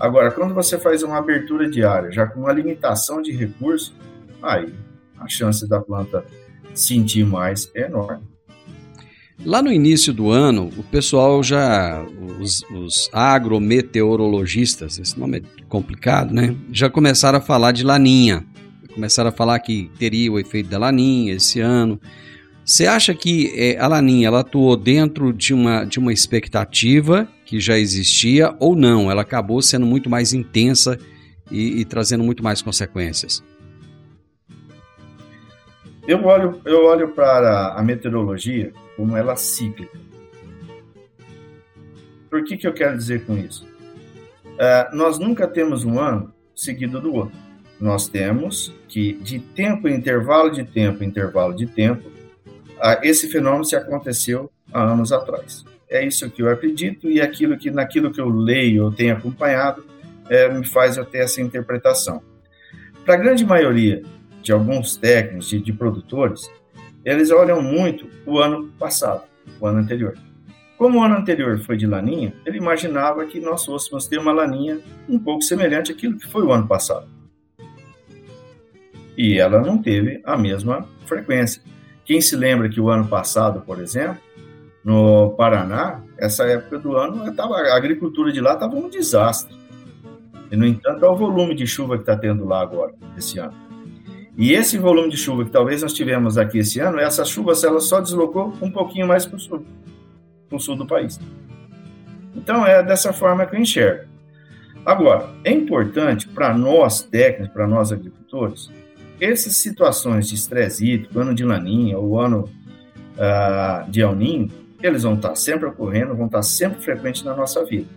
[0.00, 3.94] Agora, quando você faz uma abertura de área, já com uma limitação de recurso,
[4.42, 4.72] aí
[5.20, 6.24] a chance da planta
[6.74, 8.33] sentir mais é enorme.
[9.42, 12.06] Lá no início do ano, o pessoal já,
[12.38, 16.54] os, os, agrometeorologistas, esse nome é complicado, né?
[16.70, 18.44] Já começaram a falar de laninha.
[18.94, 22.00] Começaram a falar que teria o efeito da laninha esse ano.
[22.64, 27.58] Você acha que é, a laninha ela atuou dentro de uma, de uma expectativa que
[27.58, 29.10] já existia ou não?
[29.10, 30.96] Ela acabou sendo muito mais intensa
[31.50, 33.42] e, e trazendo muito mais consequências?
[36.06, 39.98] Eu olho, eu olho para a meteorologia como ela cíclica.
[42.30, 43.66] Por que, que eu quero dizer com isso?
[44.44, 47.36] Uh, nós nunca temos um ano seguido do outro.
[47.80, 53.28] Nós temos que, de tempo em intervalo de tempo em intervalo de tempo, uh, esse
[53.28, 55.64] fenômeno se aconteceu há anos atrás.
[55.88, 59.84] É isso que eu acredito e aquilo que, naquilo que eu leio, eu tenho acompanhado,
[60.28, 62.22] é, me faz ter essa interpretação.
[63.04, 64.02] Para a grande maioria
[64.42, 66.50] de alguns técnicos, de, de produtores,
[67.04, 69.22] eles olham muito o ano passado,
[69.60, 70.16] o ano anterior.
[70.76, 74.80] Como o ano anterior foi de laninha, ele imaginava que nós fôssemos ter uma laninha
[75.08, 77.06] um pouco semelhante àquilo que foi o ano passado.
[79.16, 81.62] E ela não teve a mesma frequência.
[82.04, 84.18] Quem se lembra que o ano passado, por exemplo,
[84.84, 89.54] no Paraná, essa época do ano, tava, a agricultura de lá estava um desastre.
[90.50, 93.54] E, no entanto, é o volume de chuva que está tendo lá agora, esse ano.
[94.36, 97.80] E esse volume de chuva que talvez nós tivemos aqui esse ano, essa chuva ela
[97.80, 99.64] só deslocou um pouquinho mais para o sul,
[100.48, 101.20] para o sul do país.
[102.34, 104.04] Então é dessa forma que eu enxergo.
[104.84, 108.70] Agora, é importante para nós técnicos, para nós agricultores,
[109.20, 112.50] essas situações de estresse hídrico, ano de laninha ou ano
[113.14, 114.50] uh, de El Ninho,
[114.82, 117.88] eles vão estar sempre ocorrendo, vão estar sempre frequentes na nossa vida.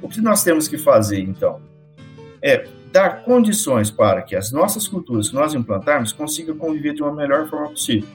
[0.00, 1.60] O que nós temos que fazer, então,
[2.40, 7.12] é dar condições para que as nossas culturas que nós implantarmos consigam conviver de uma
[7.12, 8.08] melhor forma possível.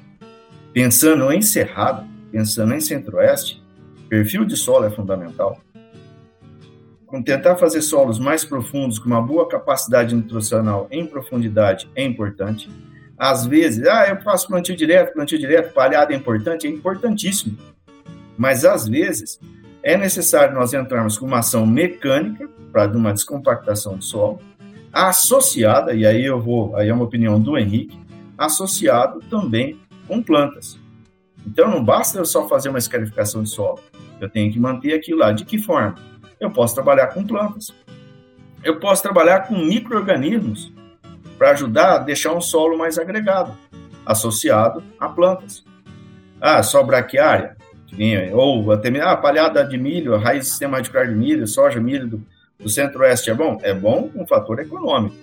[0.73, 3.63] Pensando em Cerrado, pensando em Centro-Oeste,
[4.09, 5.59] perfil de solo é fundamental.
[7.05, 12.69] Com tentar fazer solos mais profundos, com uma boa capacidade nutricional em profundidade, é importante.
[13.15, 17.55] Às vezes, ah, eu faço plantio direto, plantio direto, palhada é importante, é importantíssimo.
[18.35, 19.39] Mas às vezes
[19.83, 24.39] é necessário nós entrarmos com uma ação mecânica para uma descompactação do solo,
[24.93, 27.97] associada, e aí eu vou, aí é uma opinião do Henrique,
[28.37, 30.79] associado também com plantas.
[31.45, 33.79] Então não basta eu só fazer uma escarificação de solo,
[34.21, 35.31] eu tenho que manter aquilo lá.
[35.31, 35.95] De que forma?
[36.39, 37.73] Eu posso trabalhar com plantas.
[38.63, 40.71] Eu posso trabalhar com micro-organismos
[41.37, 43.53] para ajudar a deixar um solo mais agregado,
[44.05, 45.65] associado a plantas.
[46.39, 47.57] Ah, só braquiária?
[48.33, 52.25] Ou até ah, palhada de milho, raiz sistema radicular de milho, soja, milho
[52.63, 53.59] do centro-oeste é bom?
[53.61, 55.15] É bom um fator econômico,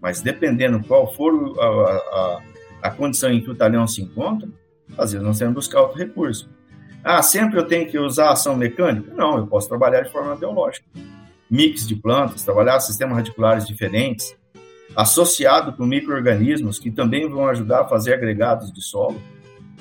[0.00, 2.42] mas dependendo qual for a, a,
[2.88, 4.48] a condição em que o talhão se encontra,
[4.96, 6.48] às vezes nós temos que buscar outro recurso.
[7.04, 9.12] Ah, sempre eu tenho que usar ação mecânica?
[9.14, 10.86] Não, eu posso trabalhar de forma biológica.
[11.50, 14.36] Mix de plantas, trabalhar sistemas radiculares diferentes,
[14.94, 19.20] associado com micro-organismos que também vão ajudar a fazer agregados de solo.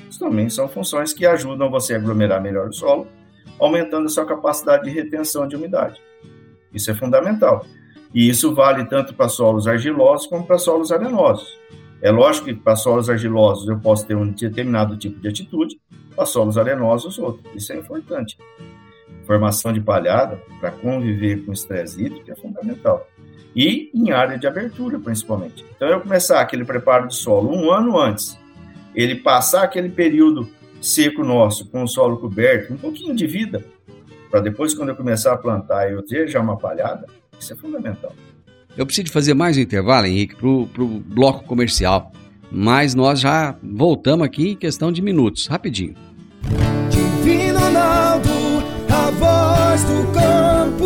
[0.10, 3.08] Isso também são funções que ajudam você a aglomerar melhor o solo,
[3.60, 6.02] aumentando a sua capacidade de retenção de umidade.
[6.74, 7.66] Isso é fundamental.
[8.14, 11.48] E isso vale tanto para solos argilosos como para solos arenosos.
[12.02, 15.80] É lógico que para solos argilosos eu posso ter um determinado tipo de atitude,
[16.16, 17.44] para solos arenosos outro.
[17.56, 18.38] Isso é importante.
[19.26, 23.08] Formação de palhada para conviver com estresse hídrico é fundamental.
[23.56, 25.66] E em área de abertura, principalmente.
[25.76, 28.38] Então, eu começar aquele preparo de solo um ano antes,
[28.96, 30.50] ele passar aquele período
[30.82, 33.66] seco nosso com o solo coberto, um pouquinho de vida,
[34.30, 37.08] para depois, quando eu começar a plantar, eu ter já uma palhada,
[37.40, 38.14] isso é fundamental.
[38.78, 42.12] Eu preciso fazer mais um intervalo, Henrique, para o bloco comercial.
[42.52, 45.96] Mas nós já voltamos aqui em questão de minutos, rapidinho.
[46.90, 48.30] Divino Ronaldo,
[48.90, 50.86] a voz do campo.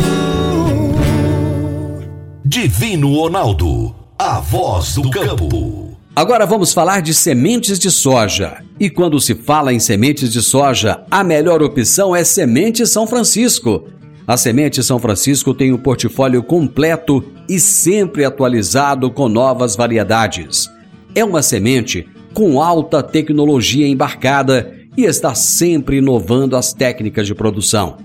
[2.44, 5.83] Divino Ronaldo, a voz do campo.
[6.16, 8.58] Agora vamos falar de sementes de soja.
[8.78, 13.88] E quando se fala em sementes de soja, a melhor opção é Semente São Francisco.
[14.24, 20.70] A Semente São Francisco tem um portfólio completo e sempre atualizado com novas variedades.
[21.16, 27.96] É uma semente com alta tecnologia embarcada e está sempre inovando as técnicas de produção.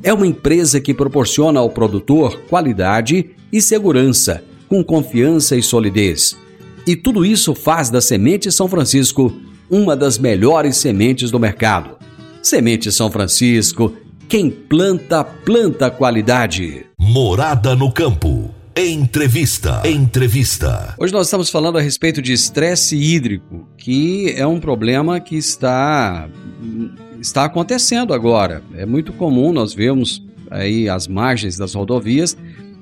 [0.00, 6.36] É uma empresa que proporciona ao produtor qualidade e segurança, com confiança e solidez.
[6.88, 11.98] E tudo isso faz da Semente São Francisco uma das melhores sementes do mercado.
[12.42, 13.92] Semente São Francisco,
[14.26, 16.86] quem planta, planta qualidade.
[16.98, 18.54] Morada no campo.
[18.74, 19.82] Entrevista.
[19.84, 20.94] Entrevista.
[20.98, 26.26] Hoje nós estamos falando a respeito de estresse hídrico, que é um problema que está
[27.20, 28.62] está acontecendo agora.
[28.74, 32.34] É muito comum nós vemos aí as margens das rodovias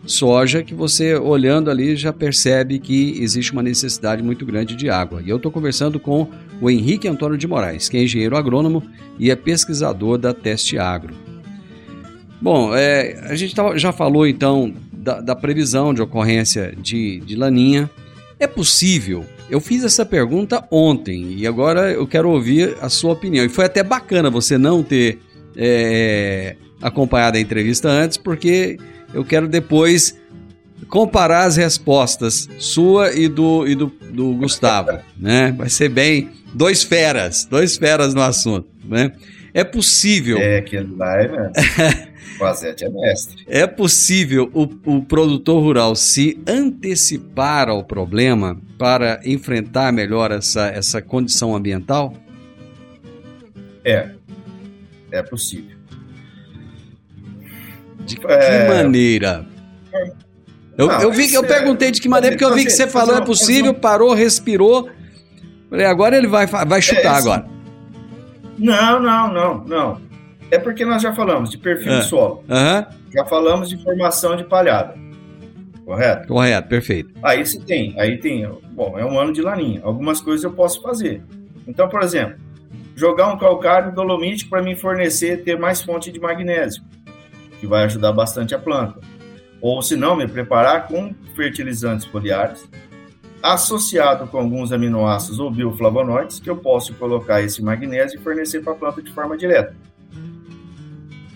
[0.07, 5.21] soja que você olhando ali já percebe que existe uma necessidade muito grande de água.
[5.25, 6.29] E eu estou conversando com
[6.61, 8.83] o Henrique Antônio de Moraes, que é engenheiro agrônomo
[9.19, 11.14] e é pesquisador da Teste Agro.
[12.40, 17.90] Bom, é, a gente já falou então da, da, previsão de ocorrência de, de laninha.
[18.38, 23.45] É possível eu fiz essa pergunta ontem e agora eu quero ouvir a sua opinião.
[23.45, 25.21] E foi até bacana você não ter
[25.57, 28.77] é, acompanhado a entrevista antes, porque
[29.12, 30.19] eu quero depois
[30.88, 35.53] comparar as respostas sua e do, e do, do Gustavo, né?
[35.53, 39.12] Vai ser bem dois feras, dois feras no assunto, né?
[39.53, 40.38] É possível.
[40.38, 41.53] É, aquele lá é mesmo.
[42.38, 43.45] O Azete é mestre.
[43.47, 51.01] É possível o, o produtor rural se antecipar ao problema para enfrentar melhor essa, essa
[51.01, 52.14] condição ambiental?
[53.83, 54.11] É.
[55.11, 55.76] É possível.
[58.07, 58.69] De que é...
[58.69, 59.45] maneira?
[60.79, 61.47] Eu, não, eu vi eu é...
[61.47, 64.88] perguntei de que maneira, porque eu vi que você falou é possível, parou, respirou.
[65.69, 67.47] Falei, agora ele vai, vai chutar é, agora.
[68.59, 70.01] Não, não, não, não.
[70.51, 71.99] É porque nós já falamos de perfil é.
[71.99, 72.45] de solo.
[72.49, 72.97] Uhum.
[73.12, 74.95] Já falamos de formação de palhada.
[75.85, 76.29] Correto?
[76.29, 77.11] Correto, perfeito.
[77.23, 79.81] Aí se tem, aí tem, bom, é um ano de laninha.
[79.83, 81.23] Algumas coisas eu posso fazer.
[81.66, 82.37] Então, por exemplo,
[82.95, 86.83] jogar um calcário dolomítico para me fornecer, ter mais fonte de magnésio,
[87.61, 89.01] que vai ajudar bastante a planta.
[89.61, 92.69] Ou se não, me preparar com fertilizantes foliares,
[93.42, 98.73] associado com alguns aminoácidos ou bioflavonoides, que eu posso colocar esse magnésio e fornecer para
[98.73, 99.75] a planta de forma direta.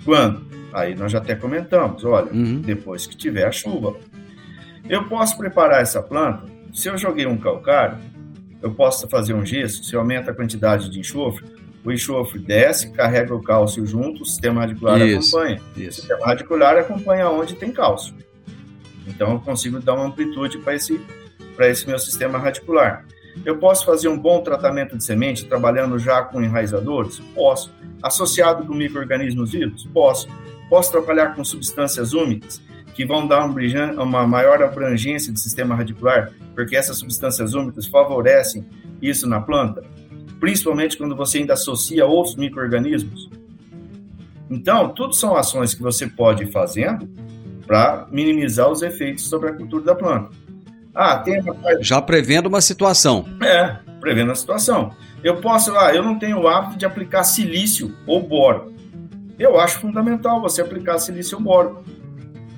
[0.04, 0.48] Quando?
[0.72, 2.60] Aí nós já até comentamos, olha, uhum.
[2.60, 3.96] depois que tiver a chuva.
[4.88, 7.98] Eu posso preparar essa planta, se eu joguei um calcário,
[8.62, 11.46] eu posso fazer um gesso, se aumenta a quantidade de enxofre,
[11.84, 15.60] o enxofre desce, carrega o cálcio junto, o sistema radicular isso, acompanha.
[15.76, 15.88] Isso.
[15.88, 18.14] O sistema radicular acompanha onde tem cálcio.
[19.06, 21.00] Então eu consigo dar uma amplitude para esse,
[21.58, 23.04] esse meu sistema radicular.
[23.44, 27.20] Eu posso fazer um bom tratamento de semente trabalhando já com enraizadores?
[27.34, 27.72] Posso.
[28.02, 29.88] Associado com micro-organismos vivos?
[29.92, 30.28] Posso.
[30.68, 32.60] Posso trabalhar com substâncias úmidas
[32.94, 38.66] que vão dar uma maior abrangência do sistema radicular, porque essas substâncias úmidas favorecem
[39.00, 39.82] isso na planta,
[40.40, 43.28] principalmente quando você ainda associa outros micro-organismos.
[44.50, 47.08] Então, tudo são ações que você pode ir fazendo
[47.66, 50.30] para minimizar os efeitos sobre a cultura da planta.
[50.92, 51.54] Ah, tem uma...
[51.80, 53.24] Já prevendo uma situação.
[53.40, 54.92] É, prevendo a situação.
[55.22, 58.74] Eu posso, ah, eu não tenho o hábito de aplicar silício ou boro.
[59.38, 61.84] Eu acho fundamental você aplicar silício ou boro.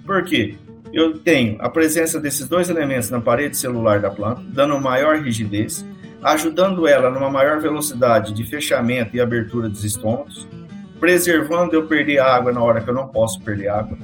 [0.07, 0.57] Por quê?
[0.92, 5.85] Eu tenho a presença desses dois elementos na parede celular da planta, dando maior rigidez,
[6.22, 10.46] ajudando ela numa maior velocidade de fechamento e abertura dos estômagos,
[11.00, 13.98] preservando eu perder água na hora que eu não posso perder água,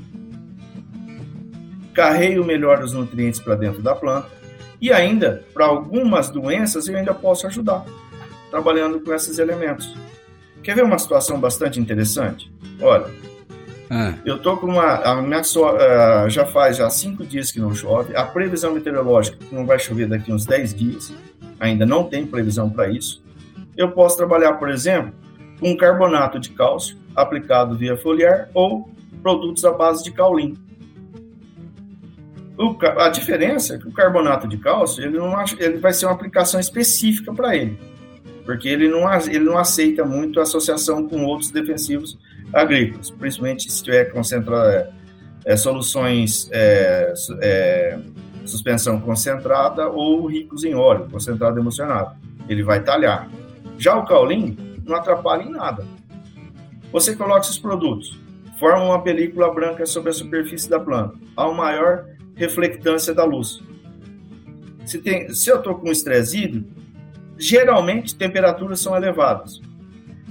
[1.95, 4.39] carreio melhor os nutrientes para dentro da planta
[4.81, 7.85] e ainda, para algumas doenças, eu ainda posso ajudar,
[8.51, 9.93] trabalhando com esses elementos.
[10.63, 12.53] Quer ver uma situação bastante interessante?
[12.81, 13.07] Olha,
[13.91, 14.15] ah.
[14.25, 14.97] eu tô com uma.
[14.97, 18.15] A minha so, uh, já faz já cinco dias que não chove.
[18.15, 21.13] A previsão meteorológica que não vai chover daqui uns 10 dias.
[21.61, 23.23] Ainda não tem previsão para isso.
[23.77, 25.13] Eu posso trabalhar, por exemplo,
[25.61, 28.91] com carbonato de cálcio aplicado via foliar ou
[29.23, 30.57] produtos à base de caulim.
[32.57, 36.15] O, a diferença é que o carbonato de cálcio ele, não, ele vai ser uma
[36.15, 37.79] aplicação específica para ele,
[38.45, 42.19] porque ele não, ele não aceita muito associação com outros defensivos
[42.53, 44.91] agrícolas, principalmente se tiver concentrado é,
[45.45, 47.99] é, soluções é, é,
[48.49, 52.17] suspensão concentrada ou ricos em óleo, concentrado emocionado.
[52.49, 53.29] Ele vai talhar.
[53.79, 55.85] Já o caulim não atrapalha em nada.
[56.91, 58.19] Você coloca esses produtos,
[58.59, 61.15] forma uma película branca sobre a superfície da planta.
[61.37, 63.63] Ao maior reflectância da luz.
[64.87, 66.71] Se, tem, se eu estou com estresse hídrico,
[67.37, 69.61] geralmente temperaturas são elevadas.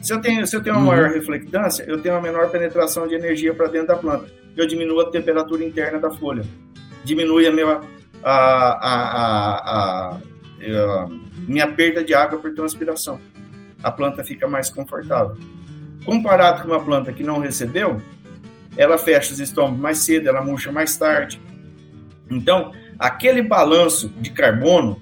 [0.01, 0.87] Se eu tenho, se eu tenho uma uhum.
[0.87, 4.27] maior reflectância, eu tenho uma menor penetração de energia para dentro da planta.
[4.55, 6.43] Eu diminuo a temperatura interna da folha.
[7.03, 7.81] Diminui a minha,
[8.29, 11.07] a, a, a, a
[11.47, 13.19] minha perda de água por transpiração.
[13.81, 15.37] A planta fica mais confortável.
[16.05, 18.01] Comparado com uma planta que não recebeu,
[18.75, 21.39] ela fecha os estômagos mais cedo, ela murcha mais tarde.
[22.29, 25.01] Então, aquele balanço de carbono,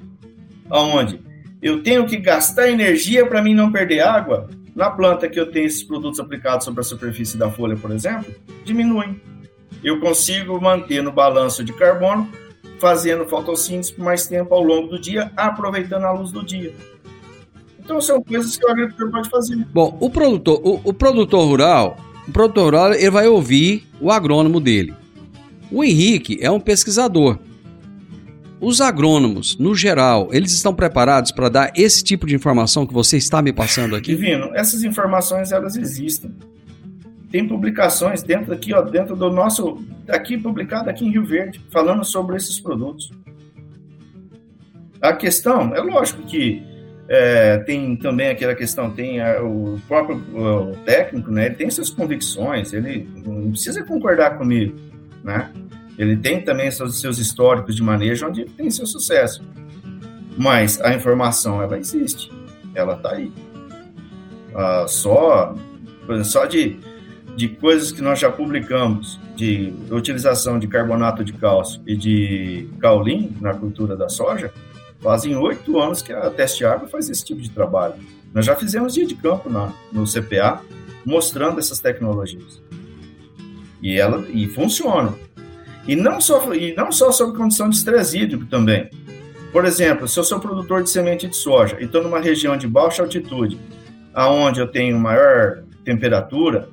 [0.69, 1.19] aonde
[1.61, 5.65] eu tenho que gastar energia para mim não perder água, na planta que eu tenho
[5.65, 9.19] esses produtos aplicados sobre a superfície da folha, por exemplo, diminuem.
[9.83, 12.29] Eu consigo manter no balanço de carbono,
[12.79, 16.73] fazendo fotossíntese por mais tempo ao longo do dia, aproveitando a luz do dia.
[17.79, 19.57] Então são coisas que o agricultor pode fazer.
[19.71, 21.97] Bom, o produtor, o, o produtor rural,
[22.27, 24.93] o produtor rural ele vai ouvir o agrônomo dele.
[25.71, 27.37] O Henrique é um pesquisador.
[28.59, 33.17] Os agrônomos, no geral, eles estão preparados para dar esse tipo de informação que você
[33.17, 34.15] está me passando aqui?
[34.15, 36.33] Divino, essas informações elas existem.
[37.29, 39.77] Tem publicações dentro aqui, ó, dentro do nosso,
[40.09, 43.11] aqui publicado aqui em Rio Verde, falando sobre esses produtos.
[45.01, 46.63] A questão, é lógico que
[47.07, 51.47] é, tem também aquela questão, tem a, o próprio o técnico, né?
[51.47, 54.75] Ele tem suas convicções, ele não precisa concordar comigo,
[55.23, 55.51] né?
[55.97, 59.43] Ele tem também seus, seus históricos de manejo onde tem seu sucesso.
[60.37, 62.29] Mas a informação, ela existe.
[62.73, 63.31] Ela está aí.
[64.53, 65.55] Ah, só
[66.23, 66.77] só de,
[67.35, 73.35] de coisas que nós já publicamos, de utilização de carbonato de cálcio e de caulim
[73.41, 74.53] na cultura da soja,
[75.01, 77.95] fazem oito anos que a Teste Água faz esse tipo de trabalho.
[78.33, 80.61] Nós já fizemos dia de campo na, no CPA,
[81.05, 82.61] mostrando essas tecnologias.
[83.81, 85.15] E, ela, e funcionam.
[85.87, 88.89] E não só, e não só sob condição de estresse hídrico também.
[89.51, 92.67] Por exemplo, se eu sou produtor de semente de soja e estou numa região de
[92.67, 93.59] baixa altitude,
[94.13, 96.67] aonde eu tenho maior temperatura,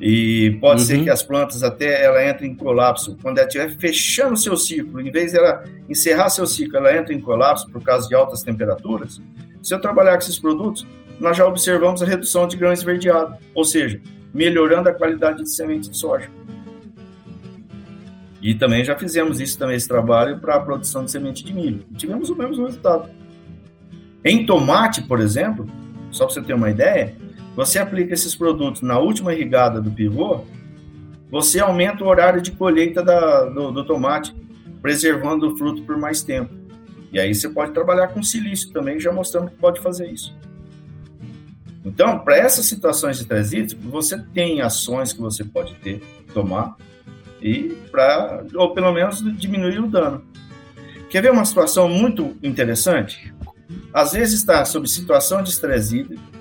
[0.00, 0.86] e pode uhum.
[0.86, 3.16] ser que as plantas até ela entre em colapso.
[3.22, 7.20] Quando ela estiver fechando seu ciclo, em vez dela encerrar seu ciclo, ela entra em
[7.20, 9.20] colapso por causa de altas temperaturas.
[9.62, 10.86] Se eu trabalhar com esses produtos,
[11.18, 14.00] nós já observamos a redução de grão esverdeado, ou seja,
[14.34, 16.28] melhorando a qualidade de semente de soja.
[18.42, 21.84] E também já fizemos isso também esse trabalho para a produção de semente de milho.
[21.96, 23.08] Tivemos o mesmo resultado.
[24.22, 25.66] Em tomate, por exemplo,
[26.10, 27.14] só para você ter uma ideia,
[27.56, 30.44] você aplica esses produtos na última irrigada do pivô,
[31.30, 34.36] você aumenta o horário de colheita da, do, do tomate,
[34.82, 36.54] preservando o fruto por mais tempo.
[37.10, 40.36] E aí você pode trabalhar com silício também, já mostrando que pode fazer isso.
[41.82, 46.02] Então, para essas situações de estresse você tem ações que você pode ter,
[46.34, 46.76] tomar,
[47.40, 50.22] e para ou pelo menos diminuir o dano.
[51.08, 53.32] Quer ver uma situação muito interessante?
[53.94, 56.35] Às vezes está sob situação de estresse hídrico,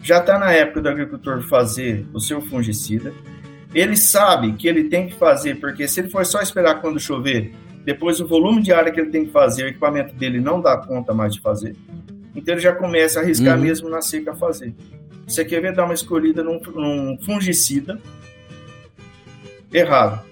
[0.00, 3.12] já está na época do agricultor fazer o seu fungicida,
[3.74, 7.52] ele sabe que ele tem que fazer, porque se ele for só esperar quando chover,
[7.84, 10.76] depois o volume de área que ele tem que fazer, o equipamento dele não dá
[10.76, 11.76] conta mais de fazer.
[12.34, 13.64] Então ele já começa a arriscar uhum.
[13.64, 14.74] mesmo na seca a fazer.
[15.26, 18.00] Você quer ver dar uma escolhida num, num fungicida
[19.72, 20.24] errado.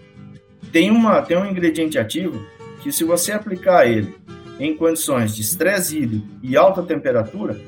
[0.72, 2.44] Tem, uma, tem um ingrediente ativo
[2.82, 4.14] que, se você aplicar ele
[4.58, 7.60] em condições de estresse hídrico e alta temperatura,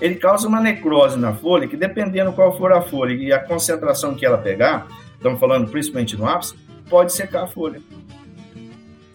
[0.00, 4.14] ele causa uma necrose na folha, que dependendo qual for a folha e a concentração
[4.14, 6.54] que ela pegar, estamos falando principalmente no ápice,
[6.88, 7.80] pode secar a folha.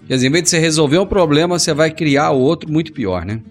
[0.07, 3.25] Quer dizer, em vez de você resolver um problema, você vai criar outro muito pior,
[3.25, 3.41] né?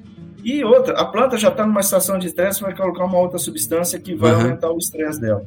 [0.45, 3.99] E outra, a planta já está numa situação de estresse, vai colocar uma outra substância
[3.99, 4.43] que vai uhum.
[4.43, 5.45] aumentar o estresse dela.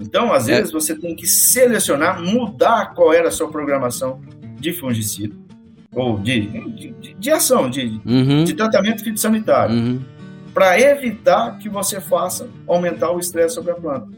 [0.00, 0.56] Então, às é.
[0.56, 4.20] vezes, você tem que selecionar, mudar qual era a sua programação
[4.58, 5.34] de fungicida,
[5.94, 6.40] ou de,
[6.72, 8.44] de, de ação, de, uhum.
[8.44, 10.00] de tratamento fitossanitário, uhum.
[10.54, 14.08] Para evitar que você faça aumentar o estresse sobre a planta.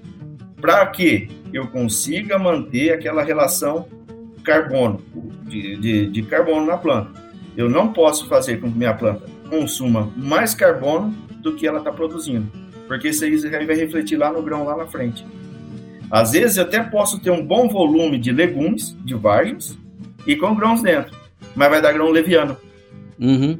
[0.60, 3.88] Para que eu consiga manter aquela relação
[4.44, 5.02] carbono,
[5.44, 7.10] de, de, de carbono na planta.
[7.56, 11.10] Eu não posso fazer com que minha planta consuma mais carbono
[11.40, 12.50] do que ela está produzindo,
[12.86, 15.26] porque isso aí vai refletir lá no grão, lá na frente.
[16.10, 19.76] Às vezes eu até posso ter um bom volume de legumes, de vargens,
[20.26, 21.16] e com grãos dentro,
[21.54, 22.56] mas vai dar grão leviano.
[23.18, 23.58] Uhum.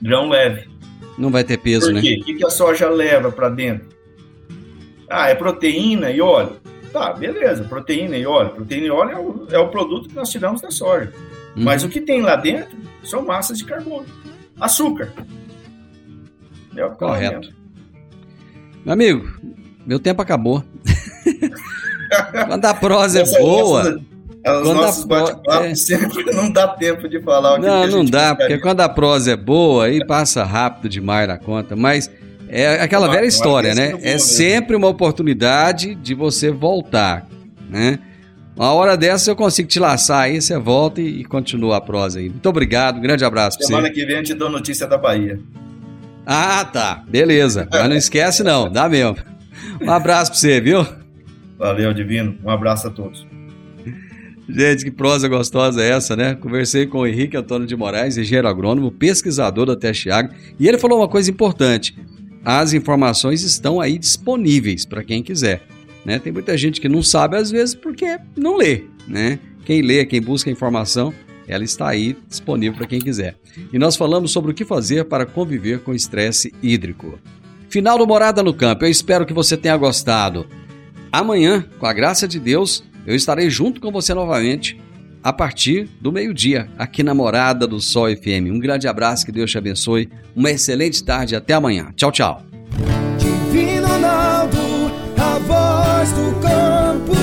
[0.00, 0.73] Grão leve.
[1.16, 2.00] Não vai ter peso, né?
[2.00, 3.88] O que a soja leva para dentro?
[5.08, 6.56] Ah, é proteína e óleo.
[6.92, 8.50] Tá, beleza, proteína e óleo.
[8.50, 11.12] Proteína e óleo é o, é o produto que nós tiramos da soja.
[11.56, 11.64] Uhum.
[11.64, 14.06] Mas o que tem lá dentro são massas de carbono.
[14.60, 15.12] Açúcar.
[16.76, 17.52] É o Correto.
[18.84, 19.28] Meu amigo,
[19.86, 20.62] meu tempo acabou.
[22.46, 24.00] Quando a prosa é boa.
[24.44, 25.74] Os Quando nossos bate-papos é.
[25.74, 28.80] sempre não dá tempo de falar o que, Não, que a não dá, porque quando
[28.80, 31.74] a prosa é boa, aí passa rápido demais na conta.
[31.74, 32.10] Mas
[32.48, 33.94] é aquela Tomara- velha história, né?
[34.02, 37.26] É for sempre uma oportunidade de você voltar,
[37.70, 37.98] né?
[38.56, 42.18] Uma hora dessa eu consigo te laçar aí, você volta e, e continua a prosa
[42.20, 42.28] aí.
[42.28, 43.94] Muito obrigado, um grande abraço pra Semana você.
[43.94, 45.40] que vem eu te dou notícia da Bahia.
[46.26, 47.02] Ah, tá.
[47.08, 47.66] Beleza.
[47.70, 49.16] Mas não esquece não, dá mesmo.
[49.80, 50.86] Um abraço pra você, viu?
[51.58, 52.36] Valeu, Divino.
[52.44, 53.26] Um abraço a todos.
[54.48, 56.34] Gente, que prosa gostosa é essa, né?
[56.34, 60.78] Conversei com o Henrique Antônio de Moraes, engenheiro agrônomo, pesquisador da Teste Agro, e ele
[60.78, 61.96] falou uma coisa importante.
[62.44, 65.62] As informações estão aí disponíveis para quem quiser.
[66.04, 66.18] Né?
[66.18, 68.82] Tem muita gente que não sabe, às vezes, porque não lê.
[69.08, 69.38] Né?
[69.64, 71.14] Quem lê, quem busca informação,
[71.48, 73.36] ela está aí disponível para quem quiser.
[73.72, 77.18] E nós falamos sobre o que fazer para conviver com estresse hídrico.
[77.70, 78.84] Final do Morada no Campo.
[78.84, 80.46] Eu espero que você tenha gostado.
[81.10, 84.78] Amanhã, com a graça de Deus, eu estarei junto com você novamente
[85.24, 88.50] a partir do meio-dia, aqui na Morada do Sol FM.
[88.50, 90.10] Um grande abraço, que Deus te abençoe.
[90.36, 91.90] Uma excelente tarde, até amanhã.
[91.96, 92.42] Tchau, tchau.
[93.18, 94.58] Divino Ronaldo,
[95.16, 97.14] a voz do campo.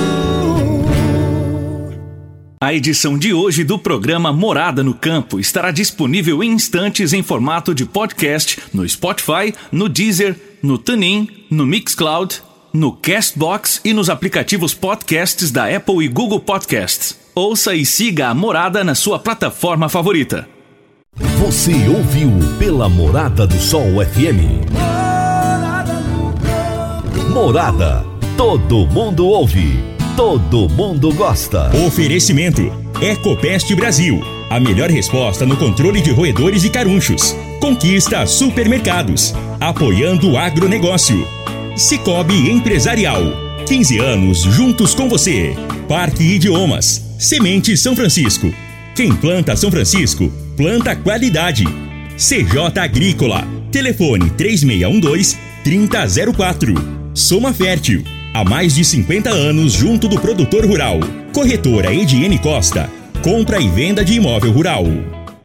[2.60, 7.74] A edição de hoje do programa Morada no Campo estará disponível em instantes em formato
[7.76, 12.42] de podcast no Spotify, no Deezer, no TuneIn, no Mixcloud,
[12.74, 17.18] no Castbox e nos aplicativos podcasts da Apple e Google Podcasts.
[17.36, 20.48] Ouça e siga a Morada na sua plataforma favorita.
[21.38, 24.66] Você ouviu pela Morada do Sol FM.
[27.34, 28.06] Morada.
[28.38, 29.80] Todo mundo ouve.
[30.16, 31.72] Todo mundo gosta.
[31.86, 32.62] Oferecimento:
[33.02, 34.22] Ecopest Brasil.
[34.50, 37.36] A melhor resposta no controle de roedores e carunchos.
[37.60, 39.34] Conquista supermercados.
[39.60, 41.26] Apoiando o agronegócio.
[41.76, 43.24] Cicobi Empresarial.
[43.66, 45.56] 15 anos juntos com você.
[45.88, 47.02] Parque Idiomas.
[47.18, 48.54] Semente São Francisco.
[48.94, 51.64] Quem planta São Francisco, planta qualidade.
[52.18, 53.48] CJ Agrícola.
[53.72, 56.76] Telefone 3612-3004.
[57.14, 58.04] Soma Fértil.
[58.34, 61.00] Há mais de 50 anos junto do produtor rural.
[61.34, 62.90] Corretora Ediene Costa.
[63.24, 64.84] Compra e venda de imóvel rural.